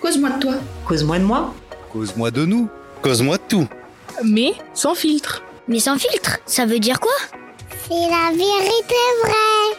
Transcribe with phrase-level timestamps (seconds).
[0.00, 0.54] Cause-moi de toi.
[0.84, 1.54] Cause-moi de moi.
[1.92, 2.68] Cause-moi de nous.
[3.02, 3.68] Cause-moi de tout.
[4.24, 5.42] Mais sans filtre.
[5.68, 7.14] Mais sans filtre, ça veut dire quoi?
[7.88, 9.76] C'est la vérité vraie.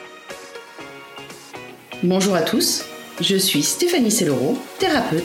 [2.04, 2.84] Bonjour à tous,
[3.22, 5.24] je suis Stéphanie Sellero, thérapeute,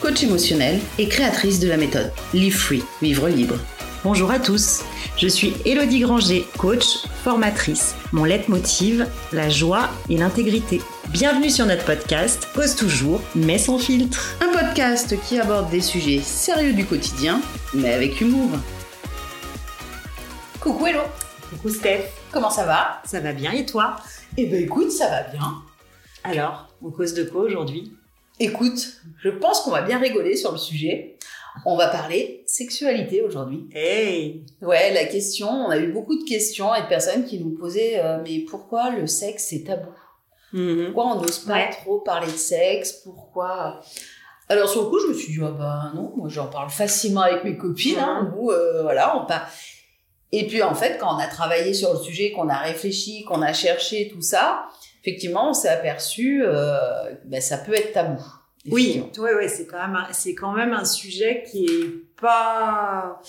[0.00, 3.56] coach émotionnel et créatrice de la méthode Live Free, vivre libre.
[4.04, 4.82] Bonjour à tous,
[5.16, 7.94] je suis Elodie Granger, coach, formatrice.
[8.12, 10.80] Mon leitmotiv, la joie et l'intégrité.
[11.10, 14.34] Bienvenue sur notre podcast Cause toujours, mais sans filtre.
[14.40, 17.40] Un podcast qui aborde des sujets sérieux du quotidien,
[17.74, 18.50] mais avec humour.
[20.58, 21.02] Coucou Hello
[21.50, 23.02] Coucou Steph, Comment ça va?
[23.04, 23.96] Ça va bien et toi?
[24.36, 25.62] Eh ben écoute, ça va bien.
[26.24, 27.92] Alors, on cause de quoi aujourd'hui?
[28.40, 31.18] Écoute, je pense qu'on va bien rigoler sur le sujet.
[31.66, 33.68] On va parler sexualité aujourd'hui.
[33.74, 37.50] Hey Ouais, la question, on a eu beaucoup de questions et de personnes qui nous
[37.56, 39.90] posaient euh, mais pourquoi le sexe est tabou?
[40.54, 40.86] Mhm.
[40.86, 41.70] Pourquoi on n'ose pas Ouais.
[41.70, 42.92] trop parler de sexe?
[43.04, 43.80] Pourquoi?
[44.48, 47.22] Alors sur le coup, je me suis dit ah bah non, moi j'en parle facilement
[47.22, 47.98] avec mes copines.
[47.98, 48.22] hein.
[48.24, 48.34] Mhm.
[48.40, 49.46] Nous, euh, voilà, on parle.
[50.32, 53.42] Et puis en fait, quand on a travaillé sur le sujet, qu'on a réfléchi, qu'on
[53.42, 54.64] a cherché tout ça,
[55.04, 58.22] effectivement, on s'est aperçu, euh, ben, ça peut être tabou.
[58.70, 63.20] Oui, ouais, ouais, c'est quand même, un- c'est quand même un sujet qui est pas,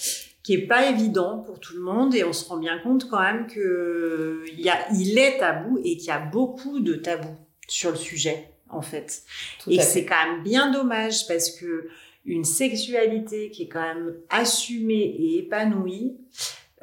[0.44, 3.20] qui est pas évident pour tout le monde et on se rend bien compte quand
[3.22, 7.36] même que il y a, il est tabou et qu'il y a beaucoup de tabous
[7.68, 9.24] sur le sujet en fait.
[9.64, 11.88] Tout et c'est quand même bien dommage parce que
[12.26, 16.16] une sexualité qui est quand même assumée et épanouie,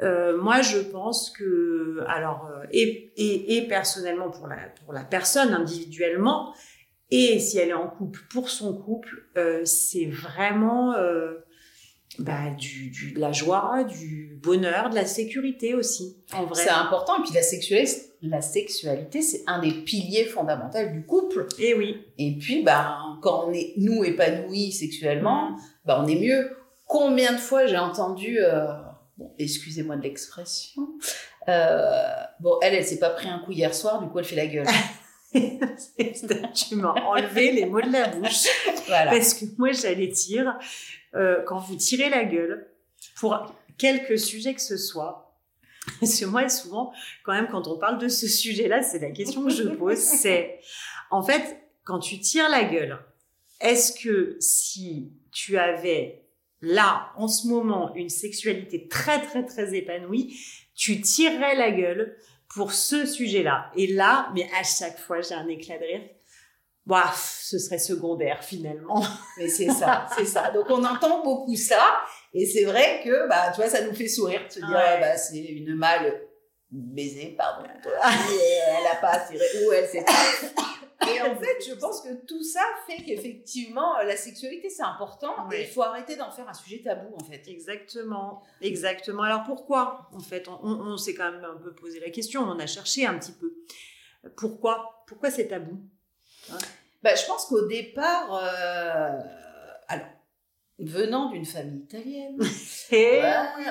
[0.03, 5.03] euh, moi je pense que alors euh, et, et, et personnellement pour la pour la
[5.05, 6.55] personne individuellement
[7.11, 11.45] et si elle est en couple pour son couple, euh, c'est vraiment euh,
[12.19, 16.63] bah, du, du, de la joie, du bonheur, de la sécurité aussi, en vrai.
[16.63, 17.19] C'est important.
[17.19, 21.47] Et puis la sexualité, la sexualité, c'est un des piliers fondamentaux du couple.
[21.59, 21.97] Et oui.
[22.19, 25.57] Et puis, bah, quand on est, nous, épanouis sexuellement, Mm.
[25.87, 26.51] bah, on est mieux.
[26.87, 28.67] Combien de fois j'ai entendu, euh,
[29.17, 30.83] bon, excusez-moi de l'expression,
[31.47, 34.47] bon, elle, elle s'est pas pris un coup hier soir, du coup, elle fait la
[34.47, 34.67] gueule.
[35.33, 38.47] tu m'as enlevé les mots de la bouche.
[38.87, 39.11] voilà.
[39.11, 40.59] Parce que moi, j'allais dire,
[41.15, 42.69] euh, quand vous tirez la gueule,
[43.17, 45.37] pour quelque sujet que ce soit,
[46.01, 46.93] parce que moi, souvent,
[47.25, 50.61] quand même, quand on parle de ce sujet-là, c'est la question que je pose, c'est,
[51.11, 52.99] en fait, quand tu tires la gueule,
[53.61, 56.25] est-ce que si tu avais
[56.63, 60.39] là, en ce moment, une sexualité très, très, très épanouie,
[60.75, 62.17] tu tirerais la gueule
[62.55, 63.71] pour ce sujet-là.
[63.77, 66.03] Et là, mais à chaque fois, j'ai un éclat de rire.
[66.87, 69.05] Ouah, ce serait secondaire finalement.
[69.39, 70.51] Mais c'est ça, c'est ça.
[70.51, 72.01] Donc, on entend beaucoup ça.
[72.35, 74.77] Et c'est vrai que, bah, tu vois, ça nous fait sourire de se dire, Ouais.
[74.77, 76.21] ah, bah, c'est une mâle
[76.71, 77.69] baisée, pardon.
[77.85, 80.05] elle a pas tiré, ou elle s'est
[81.09, 85.51] Et en fait, je pense que tout ça fait qu'effectivement, la sexualité, c'est important.
[85.51, 87.43] Et il faut arrêter d'en faire un sujet tabou, en fait.
[87.49, 89.23] Exactement, exactement.
[89.23, 92.67] Alors pourquoi En fait, on, s'est quand même un peu posé la question, on a
[92.67, 93.55] cherché un petit peu.
[94.37, 95.81] Pourquoi Pourquoi c'est tabou
[97.03, 99.19] Bah, je pense qu'au départ, euh,
[99.89, 100.07] alors,
[100.79, 102.39] venant d'une famille italienne,
[102.93, 103.23] ouais,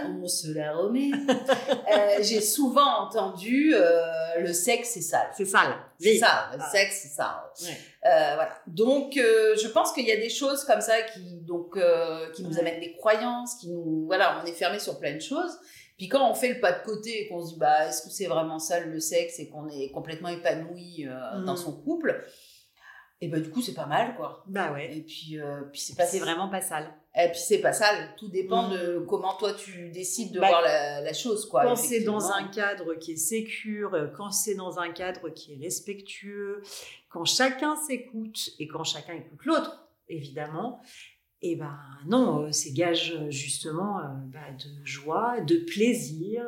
[0.08, 1.12] on se la remet.
[1.12, 5.30] Euh, J'ai souvent entendu euh, le sexe, c'est sale.
[5.36, 5.89] c'est ça là.
[6.00, 6.70] C'est ça, le Ah.
[6.72, 7.52] sexe, c'est ça.
[7.62, 7.78] Ouais.
[8.06, 8.58] Euh, voilà.
[8.68, 12.44] Donc, euh, je pense qu'il y a des choses comme ça qui, donc, euh, qui
[12.44, 12.60] nous Ouais.
[12.62, 15.58] amènent des croyances, qui nous, voilà, on est fermé sur plein de choses.
[15.98, 18.10] Puis quand on fait le pas de côté et qu'on se dit, bah, est-ce que
[18.10, 22.26] c'est vraiment ça le sexe et qu'on est complètement épanoui euh, dans son couple,
[23.22, 24.44] et ben du coup c'est pas mal quoi.
[24.48, 24.96] Bah ouais.
[24.98, 26.94] Et puis, euh, puis c'est pas C'est vraiment pas sale.
[27.16, 28.14] Et puis c'est pas sale.
[28.18, 28.74] Tout dépend Mhm.
[28.78, 31.64] de comment toi tu décides de Bah, voir la, la chose quoi.
[31.64, 35.54] Quand c'est dans un cadre qui est sécure, euh, quand c'est dans un cadre qui
[35.54, 36.62] est respectueux,
[37.10, 40.80] quand chacun s'écoute et quand chacun écoute l'autre, évidemment,
[41.42, 46.44] et ben non, euh, c'est gage euh, justement euh, bah, de joie, de plaisir,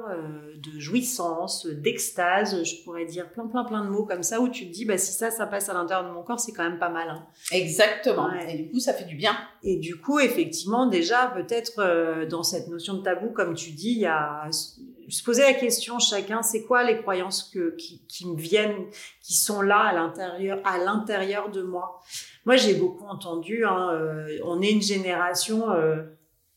[0.56, 2.64] de jouissance, d'extase.
[2.64, 4.98] Je pourrais dire plein plein plein de mots comme ça où tu te dis bah
[4.98, 7.10] si ça ça passe à l'intérieur de mon corps, c'est quand même pas mal.
[7.10, 7.26] hein.
[7.52, 8.28] Exactement.
[8.30, 8.54] Ouais.
[8.56, 9.36] Et du coup ça fait du bien.
[9.64, 13.92] Et du coup, effectivement, déjà, peut-être euh, dans cette notion de tabou, comme tu dis,
[13.92, 18.26] il y a se poser la question chacun, c'est quoi les croyances que, qui, qui
[18.28, 18.86] me viennent,
[19.22, 22.02] qui sont là à l'intérieur, à l'intérieur de moi?
[22.46, 23.66] Moi, j'ai beaucoup entendu.
[23.66, 26.04] Hein, euh, on est une génération, euh,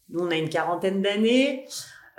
[0.08, 1.66] nous, on a une quarantaine d'années.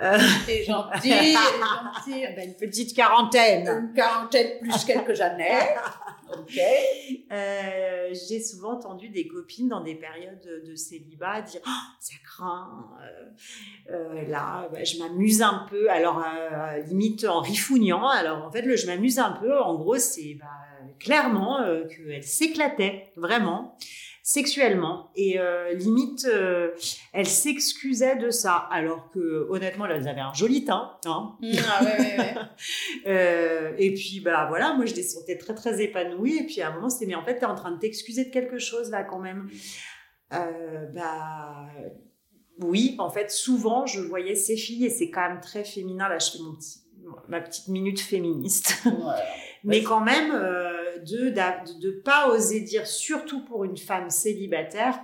[0.02, 2.26] Euh, T'es gentil, t'es gentil.
[2.36, 3.66] ben, une petite quarantaine.
[3.66, 5.74] Une quarantaine plus quelques années.
[6.32, 6.58] Ok.
[7.32, 11.70] Euh, j'ai souvent entendu des copines dans des périodes de célibat dire Oh,
[12.00, 18.08] ça craint euh, euh, là bah, je m'amuse un peu alors euh, limite en rifougnant
[18.08, 20.46] alors en fait le je m'amuse un peu en gros c'est bah,
[20.98, 23.76] clairement euh, qu'elle s'éclatait vraiment
[24.26, 25.12] sexuellement.
[25.14, 26.72] Et euh, limite euh,
[27.12, 28.66] elle s'excusait de ça.
[28.72, 31.36] Alors que honnêtement elles avaient un joli teint hein.
[31.40, 32.34] Ah ouais, ouais, ouais.
[33.06, 36.70] Euh, et puis bah voilà moi je les sentais très très épanouie et puis à
[36.70, 39.04] un moment c'était mais en fait t'es en train de t'excuser de quelque chose là
[39.04, 39.48] quand même.
[40.32, 41.68] Euh, bah
[42.60, 46.08] oui en fait souvent je voyais ces filles et c'est quand même très féminin.
[46.08, 46.80] Là je fais mon petit
[47.28, 48.82] ma petite minute féministe.
[49.64, 50.32] Mais quand même
[51.04, 51.30] de
[51.80, 54.98] de pas oser dire surtout pour une femme célibataire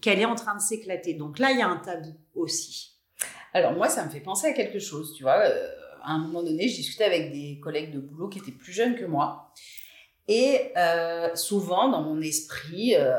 [0.00, 2.92] qu'elle est en train de s'éclater donc là il y a un tabou aussi
[3.54, 5.38] Alors moi, ça me fait penser à quelque chose, tu vois.
[5.38, 5.68] euh,
[6.02, 8.94] à un moment donné, je discutais avec des collègues de boulot qui étaient plus jeunes
[8.94, 9.50] que moi.
[10.28, 13.16] Et euh, souvent, dans mon esprit, euh,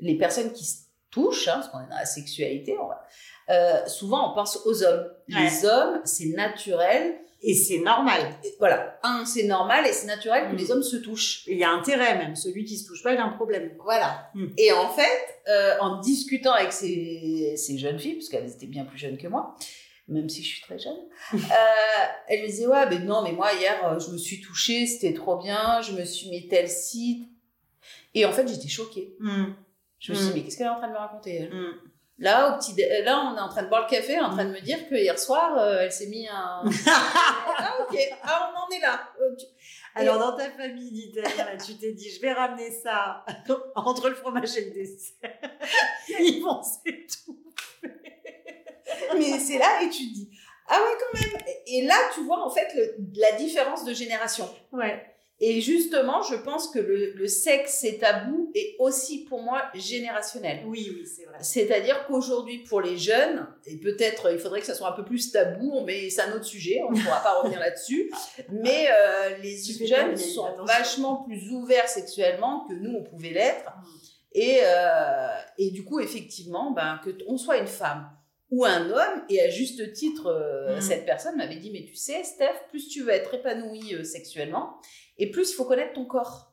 [0.00, 0.78] les personnes qui se
[1.10, 5.06] touchent, hein, parce qu'on est dans la sexualité, on va- souvent on pense aux hommes.
[5.28, 7.14] Les hommes, c'est naturel.
[7.42, 8.20] Et c'est normal
[8.58, 10.58] Voilà, un, c'est normal et c'est naturel que Mm.
[10.58, 11.44] les hommes se touchent.
[11.46, 14.30] il y a intérêt même celui qui se touche pas il a un problème Voilà.
[14.34, 14.46] Mm.
[14.58, 18.84] Et en fait, euh, en discutant avec ces, ces jeunes filles, parce qu'elles étaient bien
[18.84, 19.54] plus jeunes que moi,
[20.08, 20.96] même si je suis très jeune,
[21.34, 21.38] euh,
[22.28, 25.14] elles me disaient Ouais, mais non, mais moi, hier, euh, je me suis touchée, c'était
[25.14, 27.28] trop bien, je me suis mis tel site.
[28.14, 29.14] Et en fait, j'étais choquée.
[29.20, 29.52] Hmm,
[29.98, 30.34] Je me suis dit Mm.
[30.36, 31.50] Mais qu'est-ce qu'elle est en train de me raconter elle?
[32.18, 34.46] Là, au petit dé- là, on est en train de boire le café, en train
[34.46, 36.62] de me dire que hier soir, euh, elle s'est mis un.
[36.86, 39.00] ah, ok, ah, on en est là.
[39.20, 39.36] Euh,
[39.94, 43.22] Alors, dans ta famille d'Italie, là, tu t'es dit, je vais ramener ça
[43.74, 45.30] entre le fromage et le dessert.
[46.18, 47.34] Ils vont s'étouffer.
[49.18, 50.30] Mais c'est là et tu te dis,
[50.68, 51.42] ah ouais, quand même.
[51.66, 54.48] Et là, tu vois en fait le- la différence de génération.
[54.72, 55.15] Ouais.
[55.38, 60.60] Et justement, je pense que le, le sexe, c'est tabou, est aussi pour moi générationnel.
[60.66, 61.36] Oui, oui, c'est vrai.
[61.42, 65.30] C'est-à-dire qu'aujourd'hui, pour les jeunes, et peut-être il faudrait que ça soit un peu plus
[65.32, 68.10] tabou, mais c'est un autre sujet, on ne pourra pas revenir là-dessus,
[68.50, 70.64] mais euh, les Tu jeunes sont attention.
[70.64, 73.70] vachement plus ouverts sexuellement que nous, on pouvait l'être.
[73.70, 73.84] Mm.
[74.32, 75.28] Et, euh,
[75.58, 78.10] et du coup, effectivement, ben, que on soit une femme
[78.50, 80.80] ou un homme, et à juste titre, euh, Mm.
[80.80, 84.76] cette personne m'avait dit, mais tu sais, Steph, plus tu veux être épanouie euh, sexuellement,
[85.18, 86.52] et plus il faut connaître ton corps.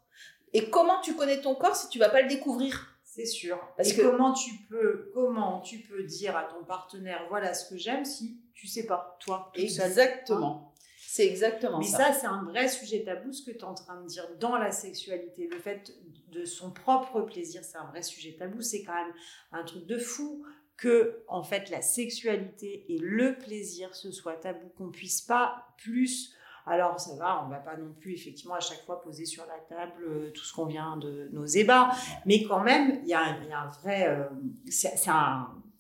[0.53, 2.89] Et comment tu connais ton corps si tu vas pas le découvrir?
[3.03, 3.59] C'est sûr.
[3.77, 7.69] Parce et que- comment tu peux, comment tu peux dire à ton partenaire, voilà ce
[7.69, 9.63] que j'aime, si tu sais pas, toi, seule.
[9.63, 10.73] Exactement.
[11.05, 11.97] C'est exactement Mais ça.
[12.11, 14.57] ça, c'est un vrai sujet tabou, ce que tu es en train de dire dans
[14.57, 15.47] la sexualité.
[15.51, 15.93] Le fait
[16.31, 18.61] de son propre plaisir, c'est un vrai sujet tabou.
[18.61, 19.13] C'est quand même
[19.51, 20.43] un truc de fou
[20.75, 26.33] que, en fait, la sexualité et le plaisir, ce soit tabou, qu'on puisse pas plus.
[26.65, 29.57] Alors, ça va, on va pas non plus, effectivement, à chaque fois poser sur la
[29.75, 31.91] table euh, tout ce qu'on vient de nos ébats.
[32.25, 34.07] Mais quand même, il y, a un- il y a un vrai.
[34.07, 34.23] euh,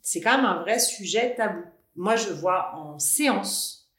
[0.01, 1.61] c'est quand même un vrai sujet tabou.
[1.95, 3.89] Moi, je vois en séance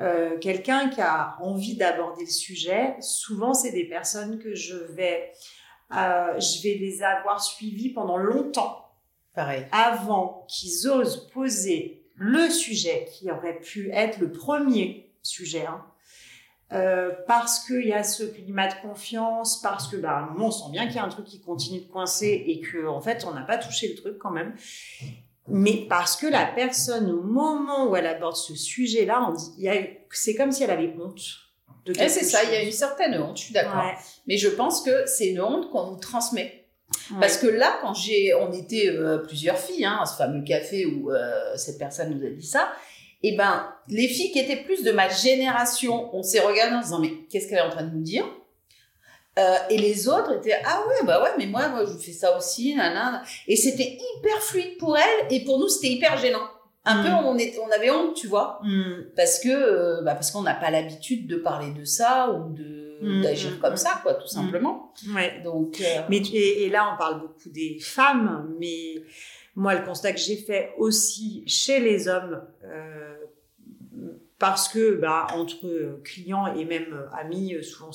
[0.00, 5.32] euh, quelqu'un qui a envie d'aborder le sujet, souvent c'est des personnes que je vais,
[5.94, 8.90] euh, je vais les avoir suivies pendant longtemps
[9.34, 9.66] Pareil.
[9.72, 15.66] avant qu'ils osent poser le sujet qui aurait pu être le premier sujet.
[15.66, 15.84] hein.
[16.72, 20.46] Euh, parce qu'il y a ce climat de confiance, parce que bah, à un moment
[20.46, 23.00] on sent bien qu'il y a un truc qui continue de coincer et que en
[23.00, 24.54] fait on n'a pas touché le truc quand même.
[25.48, 29.68] Mais parce que la personne, au moment où elle aborde ce sujet-là, on dit,
[30.10, 31.20] c'est comme si elle avait honte
[31.84, 33.82] de Et quelque c'est ça, il y a une certaine honte, je suis d'accord.
[33.82, 33.96] Ouais.
[34.26, 36.62] Mais je pense que c'est une honte qu'on nous transmet.
[37.20, 40.86] Parce que là, quand j'ai, on était euh, plusieurs filles, hein, à ce fameux café
[40.86, 42.72] où euh, cette personne nous a dit ça,
[43.22, 46.86] et ben, les filles qui étaient plus de ma génération, on s'est regardé en se
[46.86, 48.24] disant, mais qu'est-ce qu'elle est en train de nous dire?
[49.38, 52.36] Euh, Et les autres étaient, ah ouais, bah ouais, mais moi, moi, je fais ça
[52.36, 53.22] aussi, nanana.
[53.48, 56.46] Et c'était hyper fluide pour elles, et pour nous, c'était hyper gênant.
[56.84, 57.04] Un Mm.
[57.04, 59.04] peu, on, est, on avait honte, tu vois Hmm.
[59.14, 62.80] parce que euh, bah, parce qu'on n'a pas l'habitude de parler de ça ou de
[63.04, 63.76] Mm, d'agir mm, comme mm.
[63.78, 65.40] ça quoi tout simplement Ouais.
[65.42, 68.94] donc euh, Mais et, et là, on parle beaucoup des femmes, mais
[69.54, 73.16] moi, le constat que j'ai fait aussi chez les hommes, euh,
[74.38, 77.90] parce que bah, entre clients et même euh, amis, euh, souvent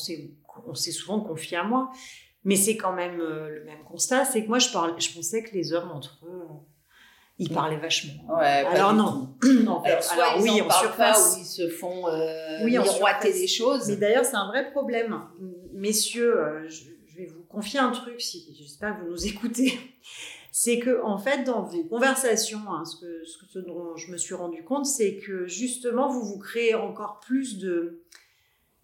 [0.65, 1.91] on s'est souvent confié à moi,
[2.43, 5.43] mais c'est quand même euh, le même constat, c'est que moi, je, parlais, je pensais
[5.43, 6.43] que les hommes entre eux,
[7.39, 8.13] ils parlaient vachement.
[8.37, 9.35] ouais Alors non,
[9.67, 11.35] en fait, alors soit alors ils oui, en parlent pas surface.
[11.35, 15.19] ou ils se font euh, Oui, miroiter des choses Mais d'ailleurs, c'est un vrai problème.
[15.73, 19.77] Messieurs, je, je vais vous confier un truc, si j'espère que vous nous écoutez.
[20.59, 24.33] C'est que, en fait, dans vos conversations, hein, ce, que, ce, dont je me suis
[24.33, 28.01] rendu compte, c'est que justement, vous vous créez encore plus de,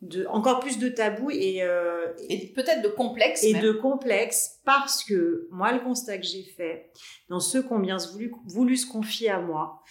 [0.03, 3.63] de encore plus de tabous et, euh, et peut-être de complexes et même.
[3.63, 6.91] de complexes parce que moi, le constat que j'ai fait
[7.27, 9.81] dans ceux qui ont bien voulu, voulu se confier à moi,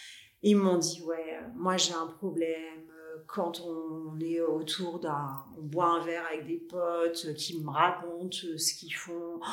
[0.45, 2.92] ils m'ont dit ouais, moi j'ai un problème.
[3.33, 8.37] Quand on est autour d'un, on boit un verre avec des potes qui me racontent
[8.59, 9.45] ce qu'ils font, Oh,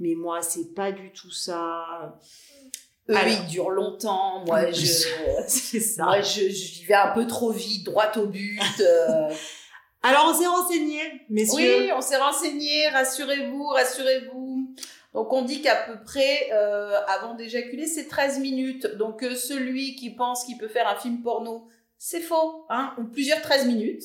[0.00, 2.18] mais moi c'est pas du tout ça.
[3.10, 4.42] Eux, ils durent longtemps.
[4.46, 4.84] Moi, je,
[5.46, 6.04] c'est ça.
[6.04, 8.58] moi, je, j'y vais un peu trop vite, droit au but.
[8.80, 9.28] euh.
[10.02, 11.80] Alors on s'est renseigné, messieurs.
[11.80, 14.74] Oui, on s'est renseigné, rassurez-vous, rassurez-vous.
[15.12, 18.86] Donc on dit qu'à peu près, euh, avant d'éjaculer, c'est 13 minutes.
[18.96, 23.04] Donc euh, celui qui pense qu'il peut faire un film porno, c'est faux, hein, ou
[23.04, 24.02] plusieurs 13 minutes.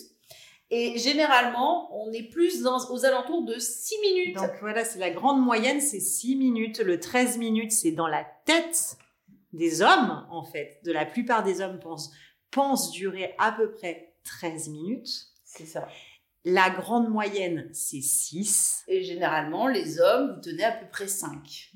[0.69, 4.36] Et généralement, on est plus dans, aux alentours de 6 minutes.
[4.38, 6.79] Donc voilà, c'est la grande moyenne, c'est 6 minutes.
[6.79, 8.95] Le 13 minutes, c'est dans la tête
[9.51, 10.79] des hommes, en fait.
[10.86, 12.12] De la plupart des hommes pensent,
[12.51, 15.10] pensent durer à peu près 13 minutes.
[15.43, 15.88] c'est ça.
[16.45, 18.83] La grande moyenne, c'est 6.
[18.88, 21.74] Et généralement, les hommes, vous tenez à peu près 5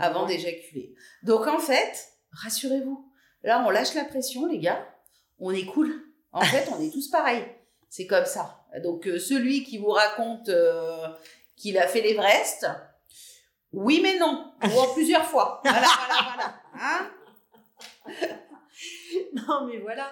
[0.00, 0.94] avant d'éjaculer.
[1.22, 3.12] Donc en fait, rassurez-vous.
[3.42, 4.88] Là, on lâche la pression, les gars.
[5.38, 5.92] On est cool.
[6.32, 7.44] En fait, on est tous pareils.
[7.88, 8.64] C'est comme ça.
[8.82, 11.08] Donc euh, celui qui vous raconte euh,
[11.56, 12.66] qu'il a fait l'Everest,
[13.72, 15.60] oui mais non, ou en plusieurs fois.
[15.64, 16.60] Voilà, voilà, voilà.
[16.74, 17.10] Hein
[19.32, 20.10] Non, mais voilà.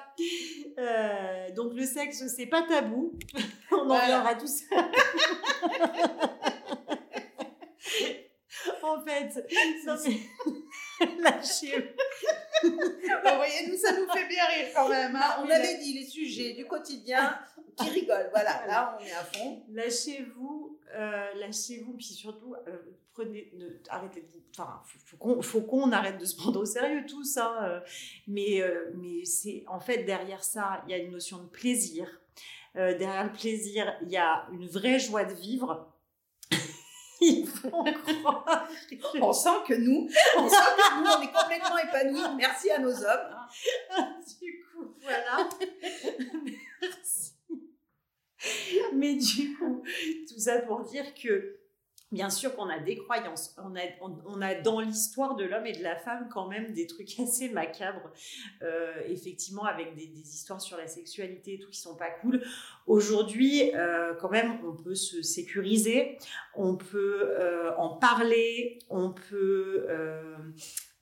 [0.79, 3.19] Euh, donc le sexe, c'est pas tabou.
[3.73, 4.03] On en Voilà.
[4.23, 4.63] reviendra tous.
[8.83, 9.47] en fait,
[9.87, 10.21] non, mais...
[11.21, 11.95] lâchez.
[12.63, 15.15] Vous voyez, nous, ça nous fait bien rire quand même.
[15.17, 15.37] hein.
[15.45, 17.39] On avait dit les sujets du quotidien
[17.77, 18.29] qui rigolent.
[18.33, 19.63] Voilà, là, on est à fond.
[19.71, 22.77] Lâchez-vous, euh, lâchez-vous, puis surtout, euh,
[23.15, 26.61] prenez, ne, arrêtez de vous, enfin, faut, faut qu'on, faut qu'on arrête de se prendre
[26.61, 27.81] au sérieux tous, hein, euh,
[28.27, 28.63] mais,
[28.95, 32.07] mais c'est, en fait, derrière ça, il y a une notion de plaisir.
[32.75, 35.92] Derrière le plaisir, il y a une vraie joie de vivre.
[37.25, 38.69] Il faut croire.
[39.21, 42.37] On sent que nous, on sent que nous, on est complètement épanouis.
[42.37, 43.37] Merci à nos hommes.
[44.41, 45.49] du coup, voilà.
[46.81, 47.35] Merci.
[48.93, 49.83] Mais du coup,
[50.29, 51.59] tout ça pour dire que,
[52.13, 53.57] bien sûr qu'on a des croyances.
[53.59, 57.49] On a, dans l'histoire de l'homme et de la femme quand même des trucs assez
[57.49, 58.11] macabres,
[58.63, 62.43] euh, effectivement, avec des, histoires sur la sexualité et tout qui sont pas cool.
[62.87, 66.19] Aujourd'hui, euh, quand même, on peut se sécuriser,
[66.55, 69.87] on peut euh, en parler, on peut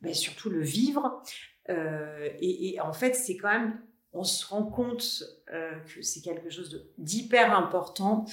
[0.00, 1.22] ben, surtout le vivre.
[1.68, 3.80] Et, en fait, c'est quand même,
[4.12, 8.24] on se rend compte que c'est quelque chose d'hyper important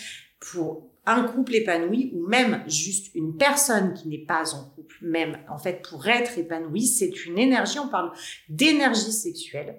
[0.52, 5.38] pour un couple épanoui ou même juste une personne qui n'est pas en couple, même
[5.50, 8.12] en fait pour être épanoui, c'est une énergie, on parle
[8.50, 9.78] d'énergie sexuelle.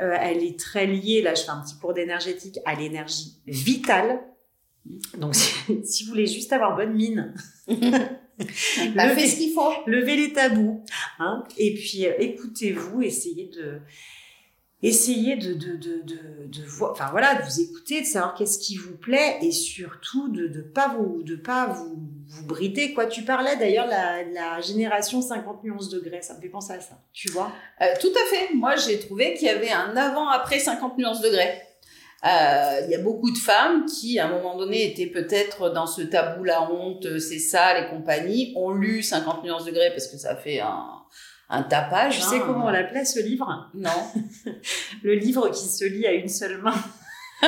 [0.00, 4.20] Euh, elle est très liée, là je fais un petit cours d'énergétique, à l'énergie vitale.
[5.16, 5.54] Donc si,
[5.84, 7.34] si vous voulez juste avoir bonne mine,
[8.94, 9.72] Bah, levez- ce qu'il faut.
[9.86, 10.84] levez les tabous,
[11.18, 13.80] hein, et puis euh, écoutez-vous, essayez de,
[14.82, 18.76] essayez de, de, de, de, de enfin voilà, de vous écouter, de savoir qu'est-ce qui
[18.76, 23.06] vous plaît, et surtout de de pas vous, de pas vous, vous brider, quoi.
[23.06, 26.80] Tu parlais d'ailleurs de la, la génération 50 nuances degrés, ça me fait penser à
[26.80, 27.50] ça, tu vois.
[27.80, 28.54] Euh, tout à fait.
[28.54, 31.62] Moi, j'ai trouvé qu'il y avait un avant-après 50 nuances degrés.
[32.24, 35.86] Euh, Il y a beaucoup de femmes qui, à un moment donné, étaient peut-être dans
[35.86, 40.16] ce tabou, la honte, c'est ça, les compagnies, ont lu 50 nuances degrés parce que
[40.16, 40.86] ça fait un,
[41.48, 42.16] un tapage.
[42.16, 43.70] Tu sais comment on l'appelait ce livre?
[43.74, 43.90] Non.
[45.02, 46.74] Le livre qui se lit à une seule main.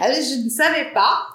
[0.00, 1.26] Ah, je ne savais pas.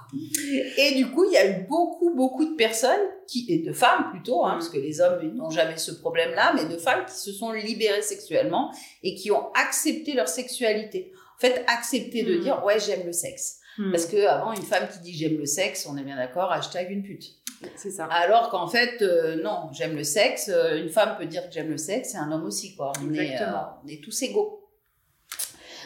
[0.77, 4.09] Et du coup, il y a eu beaucoup, beaucoup de personnes, qui, et de femmes
[4.09, 4.57] plutôt, hein, Mm.
[4.59, 8.01] parce que les hommes n'ont jamais ce problème-là, mais de femmes qui se sont libérées
[8.01, 8.71] sexuellement
[9.03, 11.11] et qui ont accepté leur sexualité.
[11.37, 12.41] En fait, accepter de Mm.
[12.41, 13.59] dire, ouais, j'aime le sexe.
[13.77, 16.51] Hmm, Parce que avant, une femme qui dit j'aime le sexe, on est bien d'accord,
[16.51, 17.25] hashtag une pute.
[17.75, 18.05] C'est ça.
[18.05, 20.49] Alors qu'en fait, euh, non, j'aime le sexe.
[20.49, 22.91] euh, une femme peut dire que j'aime le sexe, et un homme aussi, quoi.
[23.01, 23.57] On est, Exactement.
[23.57, 24.59] euh, on est tous égaux.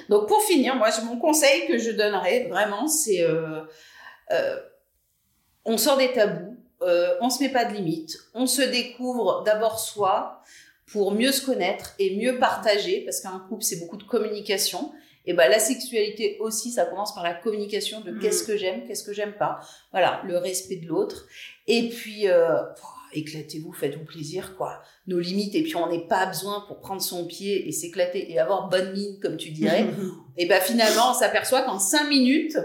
[0.10, 3.62] Donc pour finir, moi, mon conseil que je donnerais vraiment, c'est euh,
[4.32, 4.60] euh,
[5.66, 9.80] on sort des tabous, euh, on se met pas de limites, on se découvre d'abord
[9.80, 10.42] soi
[10.92, 14.94] pour mieux se connaître et mieux partager, parce qu'un couple c'est beaucoup de communication.
[15.28, 18.20] Et ben la sexualité aussi, ça commence par la communication de Mm.
[18.20, 19.60] qu'est-ce que j'aime, qu'est-ce que j'aime pas.
[19.92, 21.28] Voilà, le respect de l'autre.
[21.68, 22.62] Et puis, euh,
[23.14, 24.82] éclatez-vous, faites-vous plaisir, quoi.
[25.06, 28.40] Nos limites, et puis on n'est pas besoin pour prendre son pied et s'éclater et
[28.40, 29.86] avoir bonne mine, comme tu dirais.
[30.38, 32.58] et ben finalement, on s'aperçoit qu'en cinq minutes,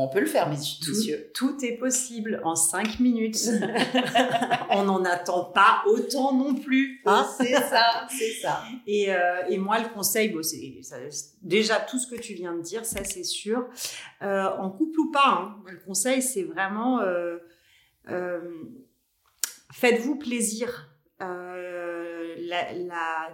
[0.00, 1.30] on peut le faire, mes- messieurs.
[1.34, 3.36] Tout est possible en 5 minutes.
[4.70, 7.00] On n'en attend pas autant non plus.
[7.04, 7.26] hein.
[7.36, 8.62] c'est ça, c'est ça.
[8.86, 10.74] et, euh, et moi, le conseil, bon, c'est
[11.42, 13.66] déjà tout ce que tu viens de dire, ça c'est sûr.
[14.22, 17.38] Euh, en couple ou pas, hein, le conseil, c'est vraiment euh,
[19.72, 20.88] faites-vous plaisir.
[21.20, 23.28] La, la,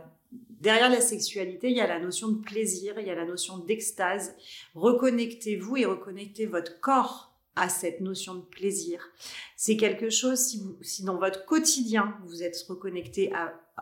[0.64, 3.58] Derrière la sexualité, il y a la notion de plaisir, il y a la notion
[3.58, 4.34] d'extase.
[4.74, 9.10] Reconnectez-vous et reconnectez votre corps à cette notion de plaisir.
[9.56, 10.38] C'est quelque chose,
[10.80, 13.30] si, dans votre quotidien, vous êtes reconnecté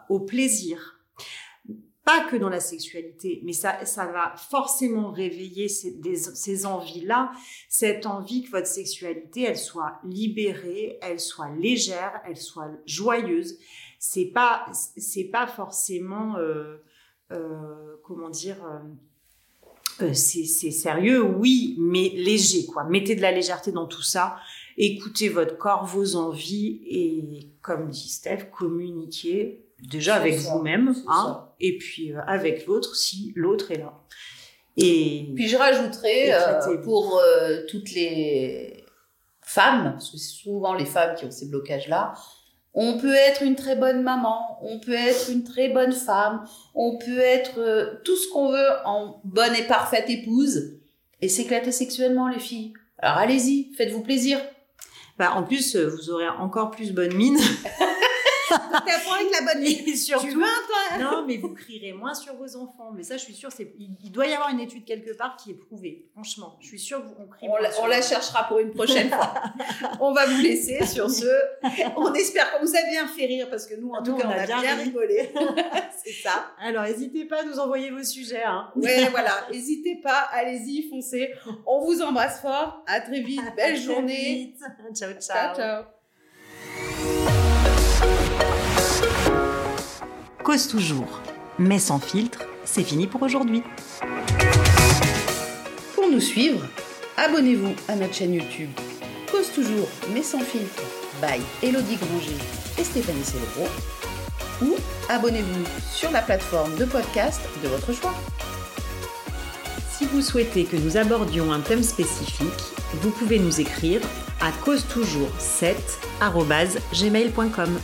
[0.08, 0.98] au plaisir,
[2.04, 7.30] pas que dans la sexualité, mais ça, va forcément réveiller ces, ces envies-là,
[7.68, 13.56] cette envie que votre sexualité, elle soit libérée, elle soit légère, elle soit joyeuse.
[14.04, 16.78] C'est pas, c'est pas forcément, euh,
[17.30, 18.56] euh, comment dire,
[20.00, 22.82] euh, c'est sérieux, oui, mais léger, quoi.
[22.82, 24.38] Mettez de la légèreté dans tout ça.
[24.76, 31.78] Écoutez votre corps, vos envies et, comme dit Steph, communiquez déjà avec vous-même, hein, et
[31.78, 34.02] puis avec l'autre si l'autre est là.
[34.76, 36.72] Et Puis je rajouterais Éclatez-vous.
[36.72, 38.84] euh, pour euh, toutes les
[39.42, 42.14] femmes, parce que c'est souvent les femmes qui ont ces blocages-là,
[42.74, 46.96] on peut être une très bonne maman, on peut être une très bonne femme, on
[46.96, 50.78] peut être euh, tout ce qu'on veut en bonne et parfaite épouse
[51.20, 52.72] et s'éclater sexuellement les filles.
[52.98, 54.40] Alors allez-y, faites-vous plaisir.
[55.18, 57.38] bah, en plus, euh, vous aurez encore plus bonne mine.
[58.72, 62.34] T'apprends avec la bonne Et surtout, Tu un toi non, mais vous crierez moins sur
[62.36, 62.90] vos enfants.
[62.94, 65.36] Mais ça, je suis sûre, c'est, il, il doit y avoir une étude quelque part
[65.36, 66.06] qui est prouvée.
[66.12, 69.34] Franchement, je suis sûre qu'on crie On la, on la cherchera pour une prochaine fois.
[70.00, 71.26] on va vous laisser sur ce.
[71.96, 74.30] On espère qu'on vous a bien fait rire parce que nous, en tout cas, on
[74.30, 74.82] on, a a bien bien, ri.
[74.84, 75.30] rigolé.
[76.04, 76.50] C'est ça.
[76.60, 78.42] Alors, n'hésitez pas à nous envoyer vos sujets.
[78.44, 78.70] Hein.
[78.76, 79.46] Ouais, voilà.
[79.52, 81.32] N'hésitez pas, allez-y, foncez.
[81.66, 82.82] On vous embrasse fort.
[82.86, 83.40] À très vite.
[83.56, 84.54] Belle À journée.
[84.58, 85.54] Ciao, Ciao, ciao.
[85.56, 86.01] ciao.
[90.44, 91.20] Cause toujours,
[91.56, 93.62] mais sans filtre, c'est fini pour aujourd'hui.
[95.94, 96.66] Pour nous suivre,
[97.16, 98.70] abonnez-vous à notre chaîne YouTube.
[99.30, 100.82] Cause toujours, mais sans filtre,
[101.20, 102.34] by Elodie Granger
[102.76, 103.68] et Stéphanie Célébro.
[104.62, 104.74] Ou
[105.08, 108.14] abonnez-vous sur la plateforme de podcast de votre choix.
[109.96, 112.48] Si vous souhaitez que nous abordions un thème spécifique,
[113.00, 114.00] vous pouvez nous écrire
[114.40, 117.78] à cause toujours 7gmail.com.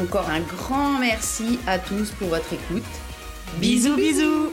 [0.00, 2.82] Encore un grand merci à tous pour votre écoute.
[3.58, 4.52] Bisous bisous